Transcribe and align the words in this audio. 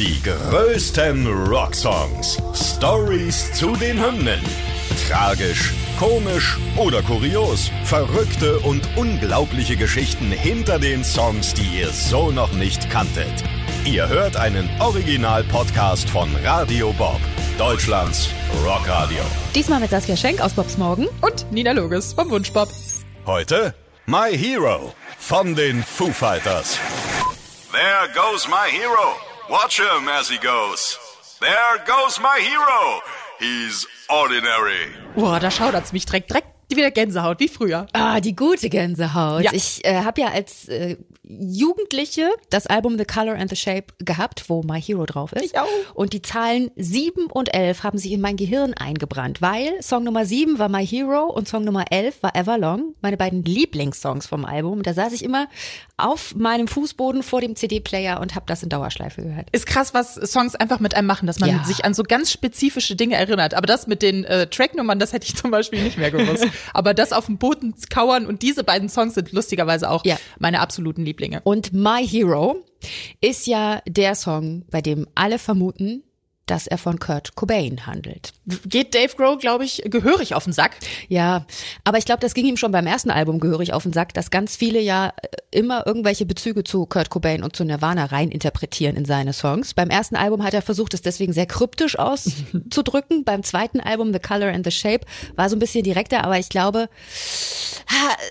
Die 0.00 0.22
größten 0.22 1.26
Rocksongs. 1.26 2.38
Stories 2.54 3.52
zu 3.52 3.76
den 3.76 4.02
Hymnen. 4.02 4.40
Tragisch, 5.06 5.74
komisch 5.98 6.56
oder 6.78 7.02
kurios. 7.02 7.70
Verrückte 7.84 8.60
und 8.60 8.88
unglaubliche 8.96 9.76
Geschichten 9.76 10.32
hinter 10.32 10.78
den 10.78 11.04
Songs, 11.04 11.52
die 11.52 11.80
ihr 11.80 11.90
so 11.90 12.30
noch 12.30 12.50
nicht 12.52 12.88
kanntet. 12.88 13.44
Ihr 13.84 14.08
hört 14.08 14.38
einen 14.38 14.70
Original-Podcast 14.80 16.08
von 16.08 16.34
Radio 16.44 16.94
Bob, 16.94 17.20
Deutschlands 17.58 18.30
Rockradio. 18.64 19.20
Diesmal 19.54 19.80
mit 19.80 19.90
Saskia 19.90 20.16
Schenk 20.16 20.40
aus 20.40 20.54
Bobs 20.54 20.78
Morgen 20.78 21.08
und 21.20 21.44
Nina 21.52 21.72
Loges 21.72 22.14
vom 22.14 22.30
Wunschbob. 22.30 22.70
Heute 23.26 23.74
My 24.06 24.34
Hero 24.34 24.94
von 25.18 25.54
den 25.54 25.84
Foo 25.84 26.10
Fighters. 26.10 26.78
There 27.70 28.08
goes 28.14 28.48
my 28.48 28.70
hero. 28.70 29.29
Watch 29.50 29.80
him 29.80 30.08
as 30.08 30.28
he 30.28 30.38
goes. 30.38 30.96
There 31.40 31.84
goes 31.84 32.20
my 32.20 32.38
hero. 32.40 33.02
He's 33.40 33.84
ordinary. 34.08 34.92
Boah, 35.16 35.40
da 35.40 35.50
schaudert's 35.50 35.92
mich 35.92 36.06
direkt, 36.06 36.30
direkt 36.30 36.46
wieder 36.68 36.92
Gänsehaut, 36.92 37.40
wie 37.40 37.48
früher. 37.48 37.88
Ah, 37.92 38.20
die 38.20 38.36
gute 38.36 38.68
Gänsehaut. 38.68 39.42
Ja. 39.42 39.50
Ich 39.52 39.84
äh, 39.84 40.04
habe 40.04 40.20
ja 40.20 40.28
als 40.28 40.68
äh, 40.68 40.98
Jugendliche 41.38 42.28
das 42.50 42.66
Album 42.66 42.98
The 42.98 43.04
Color 43.04 43.34
and 43.36 43.50
the 43.50 43.56
Shape 43.56 43.86
gehabt, 43.98 44.48
wo 44.48 44.62
My 44.62 44.80
Hero 44.80 45.06
drauf 45.06 45.32
ist. 45.32 45.44
Ich 45.44 45.58
auch. 45.58 45.66
Und 45.94 46.12
die 46.12 46.22
Zahlen 46.22 46.70
7 46.76 47.26
und 47.26 47.54
11 47.54 47.82
haben 47.84 47.98
sich 47.98 48.12
in 48.12 48.20
mein 48.20 48.36
Gehirn 48.36 48.74
eingebrannt, 48.74 49.40
weil 49.40 49.80
Song 49.82 50.04
Nummer 50.04 50.24
7 50.26 50.58
war 50.58 50.68
My 50.68 50.86
Hero 50.86 51.26
und 51.26 51.48
Song 51.48 51.64
Nummer 51.64 51.84
11 51.90 52.22
war 52.22 52.34
Everlong, 52.34 52.94
meine 53.00 53.16
beiden 53.16 53.44
Lieblingssongs 53.44 54.26
vom 54.26 54.44
Album. 54.44 54.82
Da 54.82 54.94
saß 54.94 55.12
ich 55.12 55.22
immer 55.24 55.48
auf 55.96 56.34
meinem 56.34 56.66
Fußboden 56.68 57.22
vor 57.22 57.40
dem 57.40 57.56
CD-Player 57.56 58.20
und 58.20 58.34
habe 58.34 58.46
das 58.46 58.62
in 58.62 58.68
Dauerschleife 58.68 59.22
gehört. 59.22 59.48
Ist 59.52 59.66
krass, 59.66 59.92
was 59.94 60.14
Songs 60.14 60.54
einfach 60.54 60.80
mit 60.80 60.94
einem 60.94 61.06
machen, 61.06 61.26
dass 61.26 61.38
man 61.40 61.50
Ja. 61.50 61.64
sich 61.64 61.84
an 61.84 61.94
so 61.94 62.02
ganz 62.02 62.30
spezifische 62.32 62.96
Dinge 62.96 63.16
erinnert. 63.16 63.54
Aber 63.54 63.66
das 63.66 63.86
mit 63.86 64.02
den 64.02 64.24
äh, 64.24 64.46
Tracknummern, 64.46 64.98
das 64.98 65.12
hätte 65.12 65.26
ich 65.26 65.36
zum 65.36 65.50
Beispiel 65.50 65.82
nicht 65.82 65.98
mehr 65.98 66.10
gewusst. 66.10 66.46
Aber 66.74 66.94
das 66.94 67.12
auf 67.12 67.26
dem 67.26 67.38
Boden 67.38 67.74
kauern 67.90 68.26
und 68.26 68.42
diese 68.42 68.64
beiden 68.64 68.88
Songs 68.88 69.14
sind 69.14 69.32
lustigerweise 69.32 69.90
auch 69.90 70.04
Ja. 70.04 70.16
meine 70.38 70.60
absoluten 70.60 71.04
Lieblinge. 71.20 71.40
Und 71.44 71.72
My 71.72 72.06
Hero 72.06 72.64
ist 73.20 73.46
ja 73.46 73.82
der 73.86 74.14
Song, 74.14 74.64
bei 74.70 74.80
dem 74.80 75.06
alle 75.14 75.38
vermuten, 75.38 76.02
dass 76.46 76.66
er 76.66 76.78
von 76.78 76.98
Kurt 76.98 77.36
Cobain 77.36 77.86
handelt. 77.86 78.32
Geht 78.66 78.92
Dave 78.92 79.14
Grohl, 79.16 79.38
glaube 79.38 79.64
ich, 79.64 79.82
gehörig 79.84 80.34
auf 80.34 80.42
den 80.42 80.52
Sack. 80.52 80.78
Ja, 81.06 81.46
aber 81.84 81.98
ich 81.98 82.04
glaube, 82.04 82.20
das 82.20 82.34
ging 82.34 82.44
ihm 82.44 82.56
schon 82.56 82.72
beim 82.72 82.88
ersten 82.88 83.12
Album 83.12 83.38
gehörig 83.38 83.72
auf 83.72 83.84
den 83.84 83.92
Sack, 83.92 84.14
dass 84.14 84.32
ganz 84.32 84.56
viele 84.56 84.80
ja 84.80 85.12
äh, 85.22 85.28
immer 85.52 85.86
irgendwelche 85.86 86.26
Bezüge 86.26 86.64
zu 86.64 86.86
Kurt 86.86 87.08
Cobain 87.08 87.44
und 87.44 87.54
zu 87.54 87.62
Nirvana 87.62 88.06
reininterpretieren 88.06 88.96
in 88.96 89.04
seine 89.04 89.32
Songs. 89.32 89.74
Beim 89.74 89.90
ersten 89.90 90.16
Album 90.16 90.42
hat 90.42 90.54
er 90.54 90.62
versucht, 90.62 90.92
es 90.92 91.02
deswegen 91.02 91.32
sehr 91.32 91.46
kryptisch 91.46 91.96
auszudrücken. 91.96 93.22
beim 93.24 93.44
zweiten 93.44 93.78
Album, 93.78 94.12
The 94.12 94.18
Color 94.18 94.52
and 94.52 94.64
the 94.64 94.72
Shape, 94.72 95.06
war 95.36 95.48
so 95.48 95.54
ein 95.54 95.60
bisschen 95.60 95.84
direkter, 95.84 96.24
aber 96.24 96.36
ich 96.36 96.48
glaube, 96.48 96.88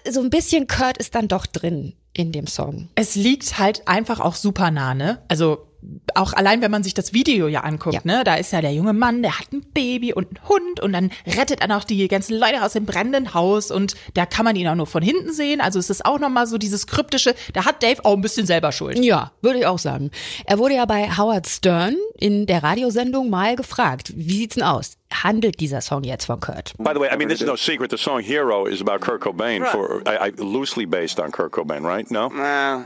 so 0.09 0.19
ein 0.19 0.29
bisschen 0.29 0.67
Kurt 0.67 0.97
ist 0.97 1.15
dann 1.15 1.29
doch 1.29 1.45
drin 1.45 1.93
in 2.13 2.31
dem 2.31 2.47
Song. 2.47 2.89
Es 2.95 3.15
liegt 3.15 3.59
halt 3.59 3.87
einfach 3.87 4.19
auch 4.19 4.35
super 4.35 4.71
nah, 4.71 4.93
ne? 4.93 5.21
Also 5.27 5.68
auch 6.13 6.33
allein, 6.33 6.61
wenn 6.61 6.71
man 6.71 6.83
sich 6.83 6.93
das 6.93 7.13
Video 7.13 7.47
ja 7.47 7.61
anguckt, 7.61 7.95
Ja. 7.95 8.01
ne? 8.03 8.23
Da 8.23 8.35
ist 8.35 8.51
ja 8.51 8.61
der 8.61 8.73
junge 8.73 8.93
Mann, 8.93 9.21
der 9.21 9.39
hat 9.39 9.51
ein 9.53 9.61
Baby 9.73 10.13
und 10.13 10.27
einen 10.27 10.49
Hund 10.49 10.79
und 10.81 10.91
dann 10.93 11.11
rettet 11.25 11.61
er 11.61 11.67
noch 11.67 11.83
die 11.83 12.07
ganzen 12.07 12.37
Leute 12.37 12.63
aus 12.63 12.73
dem 12.73 12.85
brennenden 12.85 13.33
Haus 13.33 13.71
und 13.71 13.95
da 14.13 14.25
kann 14.25 14.43
man 14.45 14.55
ihn 14.55 14.67
auch 14.67 14.75
nur 14.75 14.87
von 14.87 15.01
hinten 15.01 15.31
sehen. 15.31 15.61
Also 15.61 15.79
es 15.79 15.89
ist 15.89 16.05
auch 16.05 16.19
nochmal 16.19 16.47
so 16.47 16.57
dieses 16.57 16.87
kryptische, 16.87 17.33
da 17.53 17.65
hat 17.65 17.81
Dave 17.81 18.03
auch 18.03 18.13
ein 18.13 18.21
bisschen 18.21 18.45
selber 18.45 18.71
Schuld. 18.71 18.99
Ja, 18.99 19.31
würde 19.41 19.59
ich 19.59 19.65
auch 19.65 19.79
sagen. 19.79 20.11
Er 20.45 20.59
wurde 20.59 20.75
ja 20.75 20.85
bei 20.85 21.09
Howard 21.15 21.47
Stern 21.47 21.95
in 22.19 22.45
der 22.45 22.61
Radiosendung 22.63 23.29
mal 23.29 23.55
gefragt, 23.55 24.11
wie 24.15 24.37
sieht's 24.37 24.55
denn 24.55 24.63
aus? 24.63 24.97
Handelt 25.11 25.59
dieser 25.59 25.81
Song 25.81 26.03
jetzt 26.03 26.25
von 26.25 26.39
Kurt? 26.39 26.73
By 26.77 26.91
the 26.93 26.99
way, 26.99 27.09
I 27.11 27.17
mean, 27.17 27.29
this 27.29 27.41
is 27.41 27.47
no 27.47 27.55
secret. 27.55 27.89
The 27.89 27.97
song 27.97 28.19
"Hero" 28.21 28.65
is 28.67 28.79
about 28.79 28.99
Kurt 28.99 29.21
Cobain, 29.21 29.65
for 29.65 30.01
I, 30.07 30.27
I, 30.29 30.31
loosely 30.37 30.85
based 30.85 31.19
on 31.19 31.31
Kurt 31.31 31.51
Cobain, 31.51 31.83
right? 31.83 32.09
No. 32.11 32.27
Uh, 32.27 32.85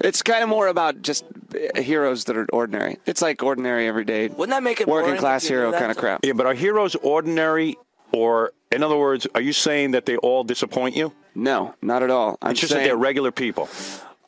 it's 0.00 0.22
kind 0.22 0.42
of 0.42 0.48
more 0.48 0.68
about 0.68 1.02
just 1.02 1.24
uh, 1.54 1.80
heroes 1.80 2.24
that 2.24 2.36
are 2.36 2.46
ordinary. 2.52 2.98
It's 3.06 3.22
like 3.22 3.42
ordinary, 3.42 3.86
everyday, 3.86 4.28
Wouldn't 4.28 4.50
that 4.50 4.62
make 4.62 4.80
it 4.80 4.88
working 4.88 5.08
boring 5.08 5.20
class 5.20 5.44
if 5.44 5.50
you 5.50 5.56
hero 5.56 5.70
that 5.70 5.78
kind 5.78 5.90
of 5.90 5.96
crap. 5.96 6.24
Yeah, 6.24 6.32
but 6.32 6.46
are 6.46 6.54
heroes 6.54 6.94
ordinary, 6.96 7.76
or 8.12 8.52
in 8.70 8.82
other 8.82 8.96
words, 8.96 9.26
are 9.34 9.40
you 9.40 9.52
saying 9.52 9.92
that 9.92 10.06
they 10.06 10.16
all 10.16 10.44
disappoint 10.44 10.96
you? 10.96 11.12
No, 11.34 11.74
not 11.82 12.02
at 12.02 12.10
all. 12.10 12.38
I'm 12.42 12.52
It's 12.52 12.60
just 12.60 12.70
that 12.70 12.78
saying 12.78 12.88
they're 12.88 12.96
regular 12.96 13.32
people, 13.32 13.68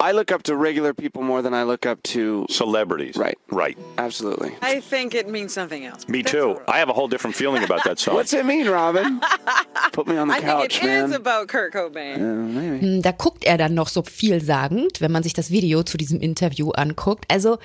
I 0.09 0.13
look 0.13 0.31
up 0.33 0.43
to 0.45 0.55
regular 0.57 0.93
people 0.93 1.23
more 1.23 1.41
than 1.43 1.55
I 1.55 1.63
look 1.65 1.87
up 1.87 2.03
to. 2.15 2.45
celebrities. 2.51 3.17
Right. 3.17 3.39
Right. 3.51 3.77
Absolutely. 3.97 4.51
I 4.61 4.81
think 4.81 5.15
it 5.15 5.29
means 5.29 5.53
something 5.55 5.85
else. 5.87 6.07
Me 6.09 6.21
That's 6.23 6.33
too. 6.33 6.61
I 6.69 6.79
have 6.79 6.91
a 6.91 6.93
whole 6.93 7.09
different 7.09 7.37
feeling 7.37 7.65
about 7.65 7.85
that 7.85 7.99
song. 8.03 8.15
What's 8.15 8.33
it 8.33 8.45
mean, 8.45 8.69
Robin? 8.69 9.21
Put 9.93 10.07
me 10.07 10.17
on 10.19 10.29
the 10.29 10.35
I 10.35 10.41
couch, 10.41 10.79
think 10.81 10.85
it 10.93 11.05
is 11.05 11.11
man. 11.11 11.21
about 11.21 11.49
Kurt 11.49 11.73
Cobain. 11.73 12.19
maybe. 12.55 12.79
Hm, 12.81 13.03
Da 13.03 13.13
guckt 13.13 13.45
er 13.45 13.57
dann 13.59 13.75
noch 13.75 13.89
so 13.89 14.03
vielsagend, 14.03 15.01
wenn 15.01 15.13
man 15.13 15.23
sich 15.23 15.33
das 15.33 15.51
Video 15.51 15.83
zu 15.83 15.97
diesem 15.97 16.21
Interview 16.21 16.71
anguckt. 16.73 17.25
Also 17.31 17.59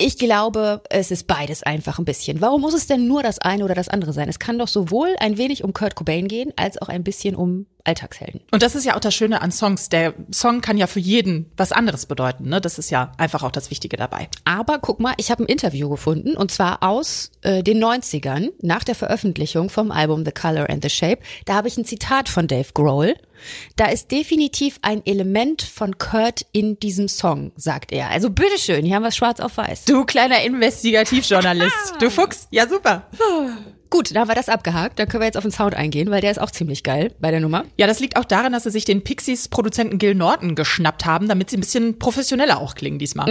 ich 0.00 0.18
glaube, 0.18 0.82
es 0.88 1.10
ist 1.10 1.26
beides 1.26 1.62
einfach 1.62 1.98
ein 1.98 2.06
bisschen. 2.06 2.40
Warum 2.40 2.62
muss 2.62 2.74
es 2.74 2.86
denn 2.86 3.06
nur 3.06 3.22
das 3.22 3.38
eine 3.38 3.64
oder 3.64 3.74
das 3.74 3.88
andere 3.88 4.14
sein? 4.14 4.28
Es 4.28 4.38
kann 4.38 4.58
doch 4.58 4.68
sowohl 4.68 5.14
ein 5.20 5.36
wenig 5.36 5.62
um 5.62 5.74
Kurt 5.74 5.94
Cobain 5.94 6.26
gehen, 6.26 6.52
als 6.56 6.80
auch 6.80 6.88
ein 6.88 7.04
bisschen 7.04 7.36
um 7.36 7.66
Alltagshelden. 7.84 8.40
Und 8.50 8.62
das 8.62 8.74
ist 8.74 8.84
ja 8.84 8.96
auch 8.96 9.00
das 9.00 9.14
Schöne 9.14 9.42
an 9.42 9.52
Songs. 9.52 9.90
Der 9.90 10.14
Song 10.32 10.62
kann 10.62 10.78
ja 10.78 10.86
für 10.86 11.00
jeden 11.00 11.50
was 11.56 11.72
anderes 11.72 12.06
bedeuten. 12.06 12.48
Ne? 12.48 12.60
Das 12.60 12.78
ist 12.78 12.90
ja 12.90 13.12
einfach 13.18 13.42
auch 13.42 13.50
das 13.50 13.70
Wichtige 13.70 13.96
dabei. 13.96 14.28
Aber 14.44 14.78
guck 14.78 15.00
mal, 15.00 15.14
ich 15.18 15.30
habe 15.30 15.44
ein 15.44 15.46
Interview 15.46 15.88
gefunden 15.90 16.36
und 16.36 16.50
zwar 16.50 16.82
aus 16.82 17.30
äh, 17.42 17.62
den 17.62 17.82
90ern, 17.82 18.50
nach 18.62 18.84
der 18.84 18.94
Veröffentlichung 18.94 19.68
vom 19.68 19.90
Album 19.90 20.24
The 20.24 20.32
Color 20.32 20.70
and 20.70 20.82
the 20.82 20.90
Shape. 20.90 21.18
Da 21.44 21.54
habe 21.54 21.68
ich 21.68 21.76
ein 21.76 21.84
Zitat 21.84 22.28
von 22.28 22.46
Dave 22.46 22.68
Grohl. 22.72 23.14
Da 23.76 23.86
ist 23.86 24.10
definitiv 24.10 24.78
ein 24.82 25.04
Element 25.06 25.62
von 25.62 25.98
Kurt 25.98 26.46
in 26.52 26.78
diesem 26.78 27.08
Song, 27.08 27.52
sagt 27.56 27.92
er. 27.92 28.10
Also 28.10 28.30
bitteschön, 28.30 28.84
hier 28.84 28.96
haben 28.96 29.02
wir 29.02 29.08
es 29.08 29.16
schwarz 29.16 29.40
auf 29.40 29.56
weiß. 29.56 29.84
Du 29.84 30.04
kleiner 30.04 30.42
Investigativjournalist. 30.42 31.94
Du 32.00 32.10
Fuchs. 32.10 32.48
Ja, 32.50 32.68
super. 32.68 33.08
Gut, 33.90 34.14
da 34.14 34.20
haben 34.20 34.28
wir 34.28 34.36
das 34.36 34.48
abgehakt. 34.48 35.00
Dann 35.00 35.08
können 35.08 35.20
wir 35.20 35.26
jetzt 35.26 35.36
auf 35.36 35.42
den 35.42 35.50
Sound 35.50 35.74
eingehen, 35.74 36.10
weil 36.10 36.20
der 36.20 36.30
ist 36.30 36.40
auch 36.40 36.52
ziemlich 36.52 36.84
geil 36.84 37.12
bei 37.18 37.32
der 37.32 37.40
Nummer. 37.40 37.64
Ja, 37.76 37.88
das 37.88 37.98
liegt 37.98 38.16
auch 38.16 38.24
daran, 38.24 38.52
dass 38.52 38.62
sie 38.62 38.70
sich 38.70 38.84
den 38.84 39.02
Pixies-Produzenten 39.02 39.98
Gil 39.98 40.14
Norton 40.14 40.54
geschnappt 40.54 41.04
haben, 41.04 41.28
damit 41.28 41.50
sie 41.50 41.56
ein 41.56 41.60
bisschen 41.60 41.98
professioneller 41.98 42.60
auch 42.60 42.76
klingen 42.76 43.00
diesmal. 43.00 43.28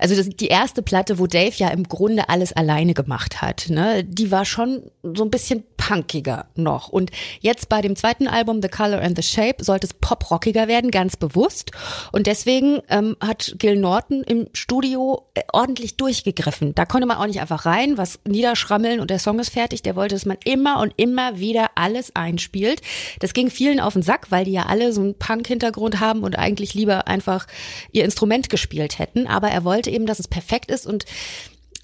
Also 0.00 0.16
das 0.16 0.26
ist 0.26 0.40
die 0.40 0.48
erste 0.48 0.82
Platte, 0.82 1.20
wo 1.20 1.28
Dave 1.28 1.54
ja 1.56 1.68
im 1.68 1.84
Grunde 1.84 2.28
alles 2.28 2.52
alleine 2.52 2.94
gemacht 2.94 3.42
hat. 3.42 3.66
Ne? 3.68 4.02
Die 4.02 4.32
war 4.32 4.44
schon 4.44 4.90
so 5.02 5.22
ein 5.22 5.30
bisschen 5.30 5.62
punkiger 5.76 6.46
noch. 6.56 6.88
Und 6.88 7.10
jetzt 7.40 7.68
bei 7.68 7.80
dem 7.80 7.94
zweiten 7.94 8.26
Album 8.26 8.60
The 8.60 8.68
Color 8.68 9.02
and 9.02 9.16
the 9.16 9.22
Shape 9.22 9.62
sollte 9.62 9.86
es 9.86 9.94
poprockiger 9.94 10.66
werden, 10.66 10.90
ganz 10.90 11.16
bewusst. 11.16 11.70
Und 12.10 12.26
deswegen 12.26 12.80
ähm, 12.88 13.16
hat 13.20 13.54
Gil 13.58 13.76
Norton 13.76 14.22
im 14.24 14.48
Studio 14.52 15.26
äh, 15.34 15.42
ordentlich 15.52 15.96
durchgegriffen. 15.96 16.74
Da 16.74 16.86
konnte 16.86 17.06
man 17.06 17.18
auch 17.18 17.26
nicht 17.26 17.40
einfach 17.40 17.66
rein, 17.66 17.98
was 17.98 18.18
niederschrammeln 18.26 19.00
und 19.00 19.10
der 19.10 19.18
Song 19.18 19.38
ist 19.38 19.43
fertig. 19.50 19.82
Der 19.82 19.96
wollte, 19.96 20.14
dass 20.14 20.26
man 20.26 20.38
immer 20.44 20.80
und 20.80 20.92
immer 20.96 21.38
wieder 21.38 21.70
alles 21.74 22.14
einspielt. 22.14 22.80
Das 23.20 23.34
ging 23.34 23.50
vielen 23.50 23.80
auf 23.80 23.94
den 23.94 24.02
Sack, 24.02 24.30
weil 24.30 24.44
die 24.44 24.52
ja 24.52 24.66
alle 24.66 24.92
so 24.92 25.00
einen 25.00 25.18
Punk-Hintergrund 25.18 26.00
haben 26.00 26.22
und 26.22 26.38
eigentlich 26.38 26.74
lieber 26.74 27.06
einfach 27.08 27.46
ihr 27.92 28.04
Instrument 28.04 28.50
gespielt 28.50 28.98
hätten. 28.98 29.26
Aber 29.26 29.48
er 29.48 29.64
wollte 29.64 29.90
eben, 29.90 30.06
dass 30.06 30.18
es 30.18 30.28
perfekt 30.28 30.70
ist 30.70 30.86
und 30.86 31.04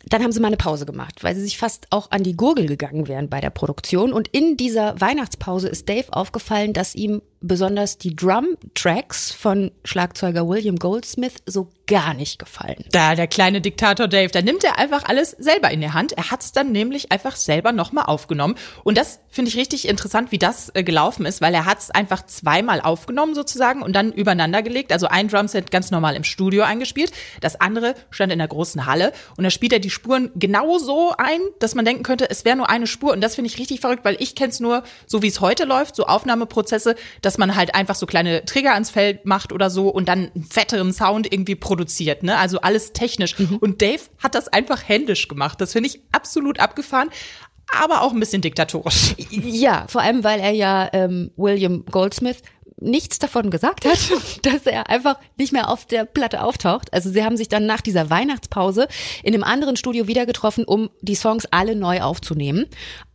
dann 0.06 0.22
haben 0.22 0.32
sie 0.32 0.40
mal 0.40 0.48
eine 0.48 0.56
Pause 0.56 0.86
gemacht, 0.86 1.22
weil 1.22 1.34
sie 1.34 1.42
sich 1.42 1.58
fast 1.58 1.86
auch 1.90 2.10
an 2.10 2.22
die 2.22 2.36
Gurgel 2.36 2.66
gegangen 2.66 3.06
wären 3.06 3.28
bei 3.28 3.40
der 3.40 3.50
Produktion. 3.50 4.12
Und 4.12 4.28
in 4.28 4.56
dieser 4.56 4.98
Weihnachtspause 5.00 5.68
ist 5.68 5.88
Dave 5.88 6.12
aufgefallen, 6.12 6.72
dass 6.72 6.94
ihm 6.94 7.20
besonders 7.40 7.98
die 7.98 8.14
Drum-Tracks 8.14 9.32
von 9.32 9.70
Schlagzeuger 9.84 10.46
William 10.48 10.76
Goldsmith 10.76 11.36
so 11.46 11.68
gar 11.86 12.14
nicht 12.14 12.38
gefallen. 12.38 12.84
Da, 12.92 13.16
der 13.16 13.26
kleine 13.26 13.60
Diktator 13.60 14.06
Dave, 14.06 14.30
da 14.30 14.42
nimmt 14.42 14.62
er 14.62 14.78
einfach 14.78 15.04
alles 15.04 15.32
selber 15.32 15.70
in 15.70 15.80
die 15.80 15.90
Hand. 15.90 16.12
Er 16.12 16.30
hat's 16.30 16.52
dann 16.52 16.70
nämlich 16.70 17.10
einfach 17.10 17.34
selber 17.34 17.72
nochmal 17.72 18.04
aufgenommen. 18.04 18.54
Und 18.84 18.96
das 18.96 19.18
finde 19.28 19.48
ich 19.48 19.56
richtig 19.56 19.88
interessant, 19.88 20.30
wie 20.30 20.38
das 20.38 20.70
äh, 20.74 20.84
gelaufen 20.84 21.26
ist, 21.26 21.40
weil 21.40 21.52
er 21.52 21.64
hat's 21.64 21.90
einfach 21.90 22.24
zweimal 22.26 22.80
aufgenommen 22.80 23.34
sozusagen 23.34 23.82
und 23.82 23.94
dann 23.94 24.12
übereinander 24.12 24.62
gelegt. 24.62 24.92
Also 24.92 25.06
ein 25.06 25.26
Drumset 25.28 25.70
ganz 25.70 25.90
normal 25.90 26.14
im 26.14 26.24
Studio 26.24 26.62
eingespielt, 26.62 27.10
das 27.40 27.60
andere 27.60 27.94
stand 28.10 28.32
in 28.32 28.38
der 28.38 28.48
großen 28.48 28.86
Halle 28.86 29.12
und 29.36 29.44
da 29.44 29.50
spielt 29.50 29.72
er 29.72 29.80
die 29.80 29.90
Spuren 29.90 30.30
genau 30.36 30.78
so 30.78 31.12
ein, 31.16 31.40
dass 31.58 31.74
man 31.74 31.84
denken 31.84 32.02
könnte, 32.02 32.30
es 32.30 32.44
wäre 32.44 32.56
nur 32.56 32.70
eine 32.70 32.86
Spur. 32.86 33.12
Und 33.12 33.20
das 33.20 33.34
finde 33.34 33.50
ich 33.50 33.58
richtig 33.58 33.80
verrückt, 33.80 34.04
weil 34.04 34.16
ich 34.20 34.36
kenne 34.36 34.50
es 34.50 34.60
nur 34.60 34.84
so, 35.06 35.22
wie 35.22 35.28
es 35.28 35.40
heute 35.40 35.64
läuft, 35.64 35.96
so 35.96 36.06
Aufnahmeprozesse, 36.06 36.94
dass 37.30 37.38
man 37.38 37.54
halt 37.54 37.76
einfach 37.76 37.94
so 37.94 38.06
kleine 38.06 38.44
Trigger 38.44 38.72
ans 38.72 38.90
Feld 38.90 39.24
macht 39.24 39.52
oder 39.52 39.70
so 39.70 39.88
und 39.88 40.08
dann 40.08 40.32
einen 40.34 40.42
fetteren 40.50 40.92
Sound 40.92 41.32
irgendwie 41.32 41.54
produziert. 41.54 42.24
Ne? 42.24 42.36
Also 42.36 42.60
alles 42.60 42.92
technisch. 42.92 43.36
Und 43.60 43.82
Dave 43.82 44.00
hat 44.18 44.34
das 44.34 44.48
einfach 44.48 44.88
händisch 44.88 45.28
gemacht. 45.28 45.60
Das 45.60 45.70
finde 45.70 45.90
ich 45.90 46.00
absolut 46.10 46.58
abgefahren. 46.58 47.08
aber 47.78 48.02
auch 48.02 48.12
ein 48.12 48.18
bisschen 48.18 48.42
diktatorisch. 48.42 49.14
Ja, 49.30 49.84
vor 49.86 50.00
allem, 50.00 50.24
weil 50.24 50.40
er 50.40 50.50
ja 50.50 50.88
ähm, 50.92 51.30
William 51.36 51.84
Goldsmith 51.88 52.38
nichts 52.80 53.20
davon 53.20 53.50
gesagt 53.50 53.84
hat, 53.84 53.98
dass 54.42 54.66
er 54.66 54.90
einfach 54.90 55.16
nicht 55.38 55.52
mehr 55.52 55.68
auf 55.68 55.86
der 55.86 56.06
Platte 56.06 56.42
auftaucht. 56.42 56.92
Also 56.92 57.10
sie 57.10 57.22
haben 57.22 57.36
sich 57.36 57.48
dann 57.48 57.64
nach 57.64 57.80
dieser 57.80 58.10
Weihnachtspause 58.10 58.88
in 59.22 59.34
einem 59.34 59.44
anderen 59.44 59.76
Studio 59.76 60.08
wieder 60.08 60.26
getroffen, 60.26 60.64
um 60.64 60.90
die 61.00 61.14
Songs 61.14 61.46
alle 61.52 61.76
neu 61.76 62.00
aufzunehmen. 62.00 62.66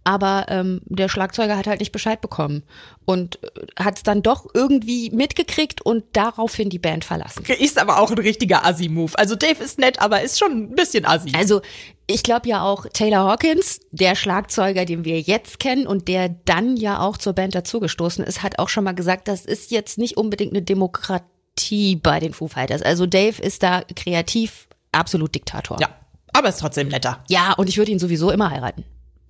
Aber 0.07 0.45
ähm, 0.49 0.81
der 0.85 1.09
Schlagzeuger 1.09 1.57
hat 1.57 1.65
halt 1.65 1.79
nicht 1.79 1.91
Bescheid 1.91 2.21
bekommen 2.21 2.63
und 3.05 3.43
äh, 3.43 3.83
hat 3.83 3.97
es 3.97 4.03
dann 4.03 4.21
doch 4.21 4.45
irgendwie 4.53 5.09
mitgekriegt 5.09 5.81
und 5.81 6.03
daraufhin 6.13 6.69
die 6.69 6.77
Band 6.77 7.03
verlassen. 7.03 7.43
Ist 7.59 7.79
aber 7.79 7.99
auch 7.99 8.11
ein 8.11 8.19
richtiger 8.19 8.63
Assi-Move. 8.63 9.17
Also 9.17 9.35
Dave 9.35 9.63
ist 9.63 9.79
nett, 9.79 9.99
aber 9.99 10.21
ist 10.21 10.37
schon 10.37 10.51
ein 10.51 10.75
bisschen 10.75 11.05
Assi. 11.05 11.31
Also 11.35 11.61
ich 12.05 12.21
glaube 12.21 12.47
ja 12.47 12.61
auch 12.61 12.85
Taylor 12.93 13.27
Hawkins, 13.27 13.79
der 13.91 14.15
Schlagzeuger, 14.15 14.85
den 14.85 15.05
wir 15.05 15.19
jetzt 15.19 15.59
kennen 15.59 15.87
und 15.87 16.07
der 16.07 16.29
dann 16.29 16.77
ja 16.77 16.99
auch 16.99 17.17
zur 17.17 17.33
Band 17.33 17.55
dazugestoßen 17.55 18.23
ist, 18.23 18.43
hat 18.43 18.59
auch 18.59 18.69
schon 18.69 18.83
mal 18.83 18.93
gesagt, 18.93 19.27
das 19.27 19.43
ist 19.43 19.71
jetzt 19.71 19.97
nicht 19.97 20.17
unbedingt 20.17 20.53
eine 20.53 20.61
Demokratie 20.61 21.95
bei 21.95 22.19
den 22.19 22.33
Foo 22.33 22.47
Fighters. 22.47 22.83
Also 22.83 23.07
Dave 23.07 23.41
ist 23.41 23.63
da 23.63 23.81
kreativ 23.95 24.67
absolut 24.91 25.33
Diktator. 25.33 25.79
ja, 25.81 25.89
aber 26.31 26.49
ist 26.49 26.59
trotzdem 26.59 26.89
netter. 26.89 27.23
Ja, 27.27 27.53
und 27.53 27.69
ich 27.69 27.77
würde 27.77 27.91
ihn 27.91 27.99
sowieso 27.99 28.29
immer 28.29 28.51
heiraten. 28.51 28.83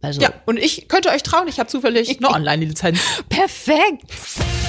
Also 0.05 0.21
Ja, 0.21 0.29
und 0.45 0.57
ich 0.57 0.87
könnte 0.87 1.09
euch 1.09 1.23
trauen, 1.23 1.47
ich 1.47 1.59
habe 1.59 1.67
zufällig 1.67 2.17
eine 2.17 2.29
Online-Lizenz. 2.29 2.99
perfekt. 3.29 4.03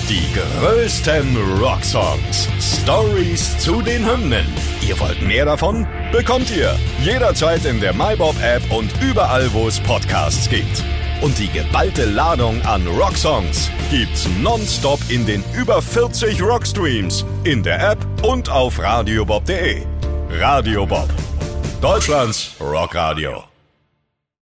Die 0.09 0.23
größten 0.35 1.37
Rocksongs. 1.61 2.49
Stories 2.61 3.59
zu 3.59 3.83
den 3.83 4.09
Hymnen. 4.09 4.47
Ihr 4.87 4.99
wollt 5.01 5.21
mehr 5.23 5.45
davon? 5.45 5.87
Bekommt 6.13 6.51
ihr 6.51 6.77
jederzeit 7.03 7.65
in 7.65 7.81
der 7.81 7.93
MyBob-App 7.93 8.71
und 8.71 8.91
überall, 9.03 9.53
wo 9.53 9.67
es 9.67 9.81
Podcasts 9.81 10.49
gibt. 10.49 10.85
Und 11.23 11.39
die 11.39 11.49
geballte 11.49 12.05
Ladung 12.05 12.63
an 12.67 12.87
Rocksongs 12.87 13.71
gibt's 13.91 14.29
nonstop 14.41 15.01
in 15.09 15.27
den 15.27 15.43
über 15.55 15.83
40 15.83 16.41
Rockstreams, 16.43 17.25
in 17.45 17.63
der 17.63 17.93
App 17.93 17.99
und 18.23 18.49
auf 18.49 18.79
radiobob.de. 18.79 19.83
Radio 20.31 20.87
Bob. 20.87 21.09
Deutschlands 21.81 22.53
Rockradio. 22.61 23.56